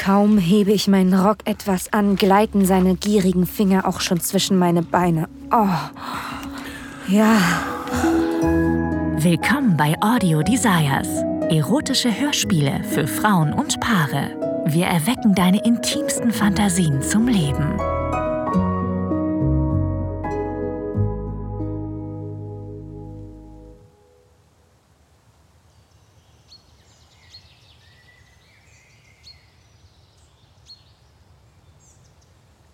[0.00, 4.80] Kaum hebe ich meinen Rock etwas an, gleiten seine gierigen Finger auch schon zwischen meine
[4.80, 5.28] Beine.
[5.52, 5.68] Oh,
[7.06, 7.36] ja.
[9.18, 11.06] Willkommen bei Audio Desires.
[11.50, 14.64] Erotische Hörspiele für Frauen und Paare.
[14.64, 17.78] Wir erwecken deine intimsten Fantasien zum Leben.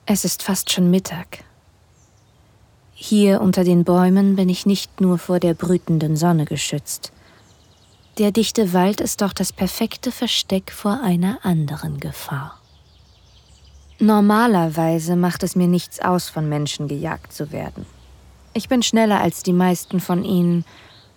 [0.08, 1.42] Es ist fast schon Mittag.
[2.94, 7.10] Hier unter den Bäumen bin ich nicht nur vor der brütenden Sonne geschützt.
[8.16, 12.56] Der dichte Wald ist doch das perfekte Versteck vor einer anderen Gefahr.
[13.98, 17.84] Normalerweise macht es mir nichts aus, von Menschen gejagt zu werden.
[18.54, 20.64] Ich bin schneller als die meisten von ihnen,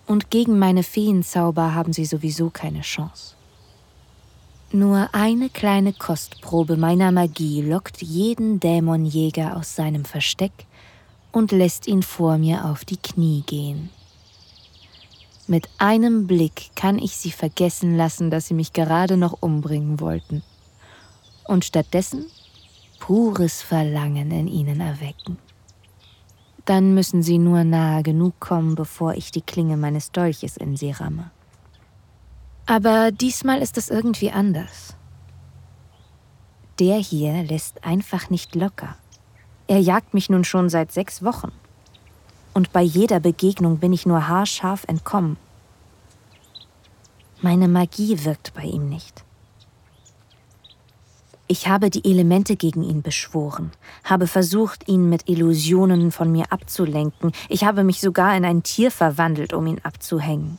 [0.08, 3.36] und gegen meine Feenzauber haben sie sowieso keine Chance.
[4.72, 10.52] Nur eine kleine Kostprobe meiner Magie lockt jeden Dämonjäger aus seinem Versteck
[11.32, 13.90] und lässt ihn vor mir auf die Knie gehen.
[15.48, 20.44] Mit einem Blick kann ich sie vergessen lassen, dass sie mich gerade noch umbringen wollten.
[21.48, 22.26] Und stattdessen
[23.00, 25.38] pures Verlangen in ihnen erwecken.
[26.64, 30.92] Dann müssen sie nur nahe genug kommen, bevor ich die Klinge meines Dolches in sie
[30.92, 31.32] ramme.
[32.70, 34.94] Aber diesmal ist es irgendwie anders.
[36.78, 38.94] Der hier lässt einfach nicht locker.
[39.66, 41.50] Er jagt mich nun schon seit sechs Wochen.
[42.54, 45.36] Und bei jeder Begegnung bin ich nur haarscharf entkommen.
[47.40, 49.24] Meine Magie wirkt bei ihm nicht.
[51.48, 53.72] Ich habe die Elemente gegen ihn beschworen,
[54.04, 57.32] habe versucht, ihn mit Illusionen von mir abzulenken.
[57.48, 60.58] Ich habe mich sogar in ein Tier verwandelt, um ihn abzuhängen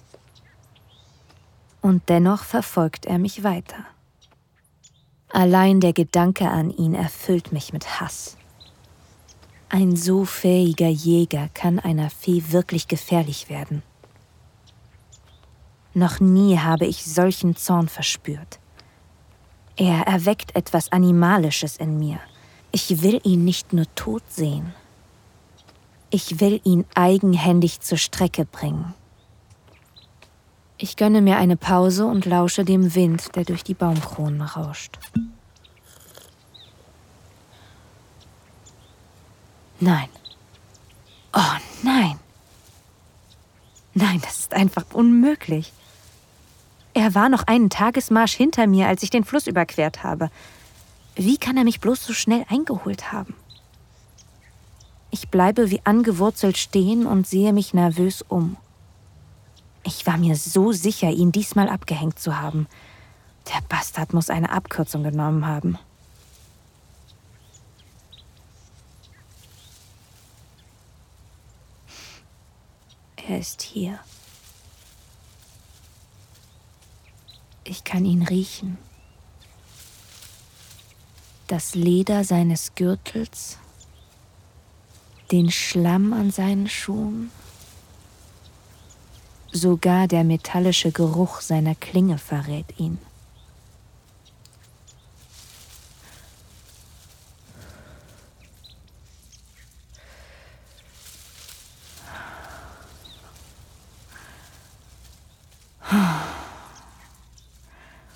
[1.82, 3.86] und dennoch verfolgt er mich weiter.
[5.30, 8.38] Allein der Gedanke an ihn erfüllt mich mit Hass.
[9.70, 13.84] Ein so fähiger Jäger kann einer Fee wirklich gefährlich werden.
[15.94, 18.60] Noch nie habe ich solchen Zorn verspürt.
[19.78, 22.20] Er erweckt etwas Animalisches in mir.
[22.72, 24.74] Ich will ihn nicht nur tot sehen.
[26.10, 28.94] Ich will ihn eigenhändig zur Strecke bringen.
[30.84, 34.98] Ich gönne mir eine Pause und lausche dem Wind, der durch die Baumkronen rauscht.
[39.80, 40.10] Nein.
[41.34, 42.18] Oh nein.
[43.94, 45.72] Nein, das ist einfach unmöglich.
[46.96, 50.32] Er war noch einen Tagesmarsch hinter mir, als ich den Fluss überquert habe.
[51.14, 53.36] Wie kann er mich bloß so schnell eingeholt haben?
[55.12, 58.58] Ich bleibe wie angewurzelt stehen und sehe mich nervös um.
[59.84, 62.68] Ich war mir so sicher, ihn diesmal abgehängt zu haben.
[63.48, 65.78] Der Bastard muss eine Abkürzung genommen haben.
[73.28, 74.00] Er ist hier.
[77.64, 78.78] Ich kann ihn riechen.
[81.48, 83.58] Das Leder seines Gürtels,
[85.32, 87.32] den Schlamm an seinen Schuhen.
[89.54, 92.98] Sogar der metallische Geruch seiner Klinge verrät ihn.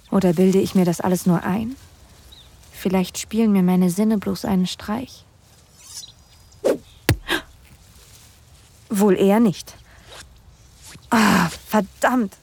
[0.09, 1.75] Oder bilde ich mir das alles nur ein?
[2.71, 5.25] Vielleicht spielen mir meine Sinne bloß einen Streich.
[8.89, 9.75] Wohl eher nicht.
[11.17, 12.35] Ah, verdammt!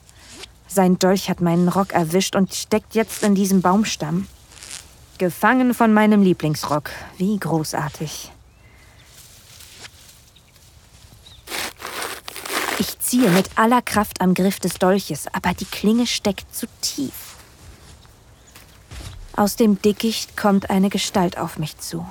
[0.67, 4.27] Sein Dolch hat meinen Rock erwischt und steckt jetzt in diesem Baumstamm.
[5.19, 6.89] Gefangen von meinem Lieblingsrock.
[7.19, 8.31] Wie großartig.
[12.79, 17.35] Ich ziehe mit aller Kraft am Griff des Dolches, aber die Klinge steckt zu tief.
[19.35, 22.07] Aus dem Dickicht kommt eine Gestalt auf mich zu.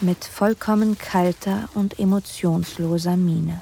[0.00, 3.60] Mit vollkommen kalter und emotionsloser Miene.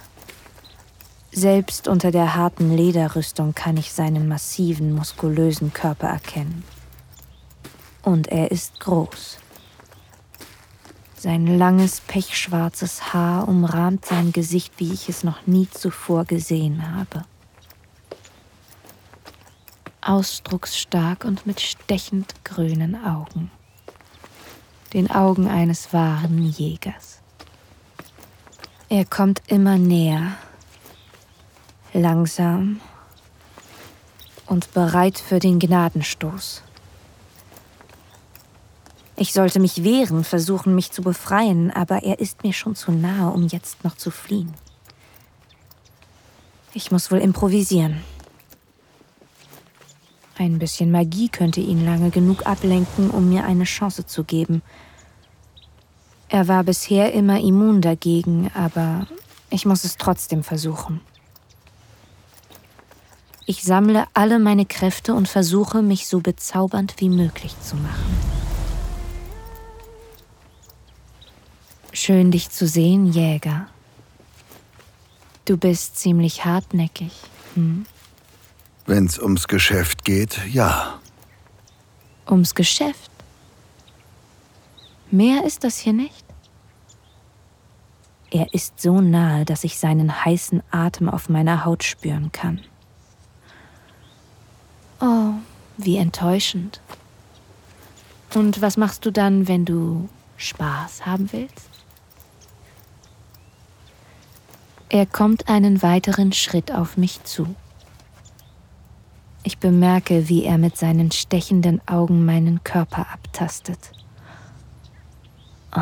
[1.32, 6.64] Selbst unter der harten Lederrüstung kann ich seinen massiven, muskulösen Körper erkennen.
[8.02, 9.38] Und er ist groß.
[11.18, 17.24] Sein langes, pechschwarzes Haar umrahmt sein Gesicht, wie ich es noch nie zuvor gesehen habe.
[20.02, 23.50] Ausdrucksstark und mit stechend grünen Augen.
[24.92, 27.20] Den Augen eines wahren Jägers.
[28.88, 30.36] Er kommt immer näher,
[31.96, 32.80] langsam
[34.46, 36.62] und bereit für den Gnadenstoß.
[39.16, 43.30] Ich sollte mich wehren, versuchen, mich zu befreien, aber er ist mir schon zu nahe,
[43.30, 44.52] um jetzt noch zu fliehen.
[46.74, 48.02] Ich muss wohl improvisieren.
[50.38, 54.60] Ein bisschen Magie könnte ihn lange genug ablenken, um mir eine Chance zu geben.
[56.28, 59.06] Er war bisher immer immun dagegen, aber
[59.48, 61.00] ich muss es trotzdem versuchen.
[63.48, 68.16] Ich sammle alle meine Kräfte und versuche, mich so bezaubernd wie möglich zu machen.
[71.92, 73.68] Schön dich zu sehen, Jäger.
[75.44, 77.12] Du bist ziemlich hartnäckig.
[77.54, 77.86] Hm?
[78.84, 80.98] Wenn's ums Geschäft geht, ja.
[82.28, 83.12] Ums Geschäft?
[85.12, 86.24] Mehr ist das hier nicht?
[88.32, 92.60] Er ist so nahe, dass ich seinen heißen Atem auf meiner Haut spüren kann.
[95.00, 95.34] Oh,
[95.76, 96.80] wie enttäuschend.
[98.34, 101.70] Und was machst du dann, wenn du Spaß haben willst?
[104.88, 107.54] Er kommt einen weiteren Schritt auf mich zu.
[109.42, 113.92] Ich bemerke, wie er mit seinen stechenden Augen meinen Körper abtastet.
[115.74, 115.80] Oh,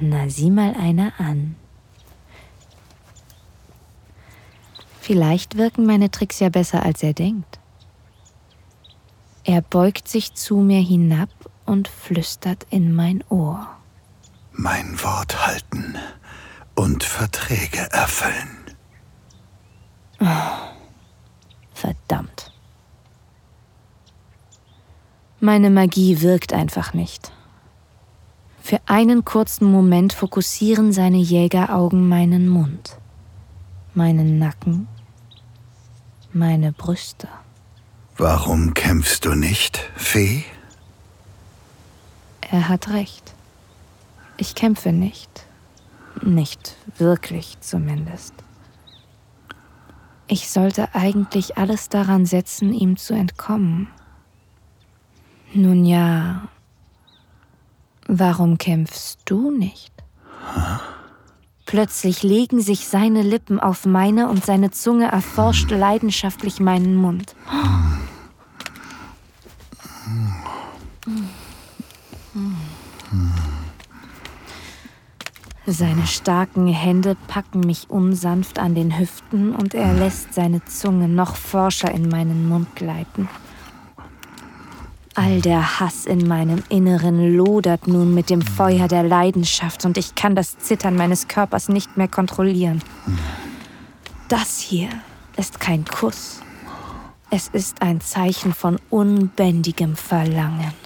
[0.00, 1.56] na sieh mal einer an.
[5.00, 7.58] Vielleicht wirken meine Tricks ja besser, als er denkt.
[9.44, 11.28] Er beugt sich zu mir hinab
[11.66, 13.68] und flüstert in mein Ohr.
[14.52, 15.96] Mein Wort halten
[16.74, 18.56] und Verträge erfüllen.
[20.20, 20.26] Oh,
[21.74, 22.52] verdammt.
[25.40, 27.30] Meine Magie wirkt einfach nicht.
[28.62, 32.98] Für einen kurzen Moment fokussieren seine Jägeraugen meinen Mund,
[33.92, 34.88] meinen Nacken,
[36.32, 37.28] meine Brüste.
[38.16, 40.44] Warum kämpfst du nicht, Fee?
[42.50, 43.34] Er hat recht.
[44.36, 45.46] Ich kämpfe nicht.
[46.22, 48.34] Nicht wirklich zumindest.
[50.26, 53.88] Ich sollte eigentlich alles daran setzen, ihm zu entkommen.
[55.52, 56.48] Nun ja,
[58.06, 59.92] Warum kämpfst du nicht?
[61.64, 67.34] Plötzlich legen sich seine Lippen auf meine und seine Zunge erforscht leidenschaftlich meinen Mund.
[75.66, 81.36] Seine starken Hände packen mich unsanft an den Hüften und er lässt seine Zunge noch
[81.36, 83.28] forscher in meinen Mund gleiten.
[85.14, 90.14] All der Hass in meinem Inneren lodert nun mit dem Feuer der Leidenschaft und ich
[90.14, 92.82] kann das Zittern meines Körpers nicht mehr kontrollieren.
[94.28, 94.88] Das hier
[95.36, 96.40] ist kein Kuss.
[97.30, 100.83] Es ist ein Zeichen von unbändigem Verlangen.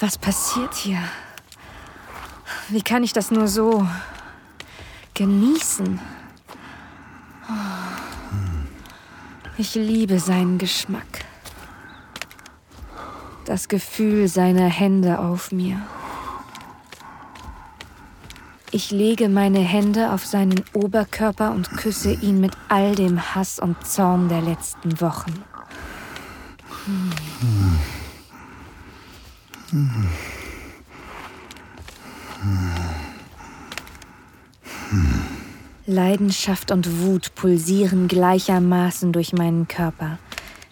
[0.00, 0.98] Was passiert hier?
[2.70, 3.86] Wie kann ich das nur so
[5.14, 6.00] genießen?
[9.58, 11.24] Ich liebe seinen Geschmack.
[13.44, 15.80] Das Gefühl seiner Hände auf mir.
[18.74, 23.86] Ich lege meine Hände auf seinen Oberkörper und küsse ihn mit all dem Hass und
[23.86, 25.44] Zorn der letzten Wochen.
[35.84, 40.18] Leidenschaft und Wut pulsieren gleichermaßen durch meinen Körper.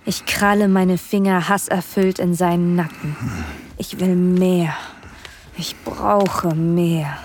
[0.06, 3.14] Ich kralle meine Finger hasserfüllt in seinen Nacken.
[3.76, 4.74] Ich will mehr.
[5.58, 7.18] Ich brauche mehr.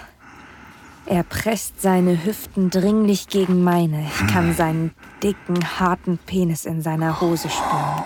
[1.07, 4.07] Er presst seine Hüften dringlich gegen meine.
[4.07, 8.03] Ich kann seinen dicken, harten Penis in seiner Hose spüren.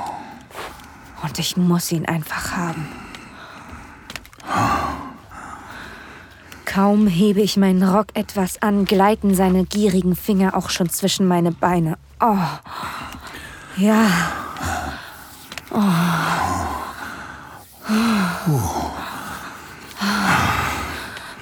[1.24, 2.88] Und ich muss ihn einfach haben.
[6.66, 11.52] Kaum hebe ich meinen Rock etwas an, gleiten seine gierigen Finger auch schon zwischen meine
[11.52, 11.98] Beine.
[12.20, 12.38] Oh.
[13.78, 14.08] Ja.
[15.72, 15.82] Oh.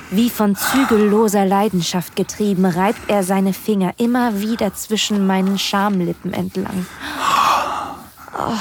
[0.09, 6.85] Wie von zügelloser Leidenschaft getrieben, reibt er seine Finger immer wieder zwischen meinen Schamlippen entlang.
[8.37, 8.53] Oh.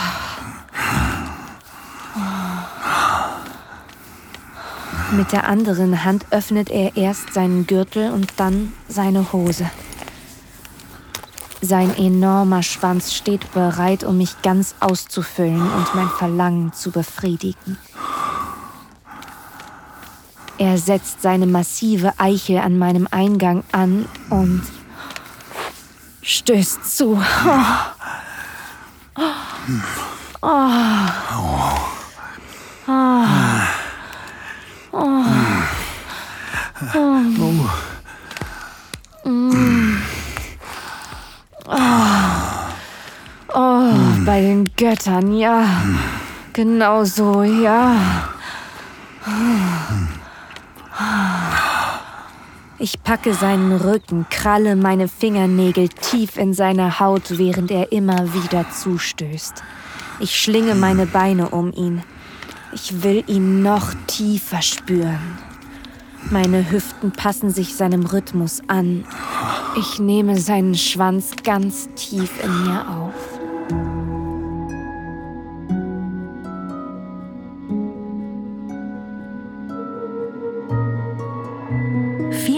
[5.12, 9.70] Mit der anderen Hand öffnet er erst seinen Gürtel und dann seine Hose.
[11.62, 17.78] Sein enormer Schwanz steht bereit, um mich ganz auszufüllen und mein Verlangen zu befriedigen.
[20.58, 24.62] Er setzt seine massive Eichel an meinem Eingang an und
[26.22, 27.22] stößt zu.
[29.16, 29.22] Oh.
[30.42, 30.48] Oh.
[30.48, 31.66] Oh.
[34.92, 35.24] Oh.
[41.68, 42.46] Oh.
[43.54, 43.92] Oh,
[44.24, 45.66] bei den Göttern, ja.
[46.52, 47.96] Genau so, ja.
[52.88, 58.64] Ich packe seinen Rücken, kralle meine Fingernägel tief in seine Haut, während er immer wieder
[58.70, 59.64] zustößt.
[60.20, 62.04] Ich schlinge meine Beine um ihn.
[62.72, 65.36] Ich will ihn noch tiefer spüren.
[66.30, 69.04] Meine Hüften passen sich seinem Rhythmus an.
[69.76, 73.35] Ich nehme seinen Schwanz ganz tief in mir auf.